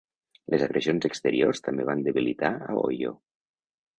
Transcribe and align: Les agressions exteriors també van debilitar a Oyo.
Les 0.53 0.63
agressions 0.67 1.05
exteriors 1.09 1.61
també 1.67 1.85
van 1.91 2.01
debilitar 2.09 2.51
a 2.69 2.81
Oyo. 2.87 3.13